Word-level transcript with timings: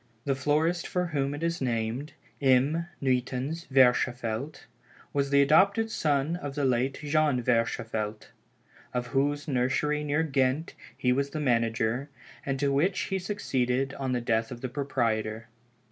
The 0.25 0.33
florist 0.33 0.87
for 0.87 1.05
whom 1.13 1.35
it 1.35 1.43
was 1.43 1.61
named, 1.61 2.13
M. 2.41 2.87
Nuytans 3.03 3.67
Verschaffelt, 3.67 4.65
was 5.13 5.29
the 5.29 5.43
adopted 5.43 5.91
son 5.91 6.37
of 6.37 6.55
the 6.55 6.65
late 6.65 6.97
Jean 7.03 7.39
Verschaffelt, 7.43 8.29
of 8.95 9.05
whose 9.13 9.47
nursery 9.47 10.03
near 10.03 10.23
Ghent, 10.23 10.73
he 10.97 11.11
was 11.13 11.29
the 11.29 11.39
manager, 11.39 12.09
and 12.43 12.59
to 12.59 12.73
which 12.73 12.99
he 13.13 13.19
succeeded 13.19 13.93
on 13.93 14.11
the 14.13 14.21
death 14.21 14.49
of 14.49 14.61
the 14.61 14.69
proprietor. 14.69 15.49